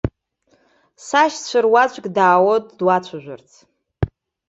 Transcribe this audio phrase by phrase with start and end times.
[1.05, 3.51] Сашьцәа руаӡәк даауеит дуацәажәарц.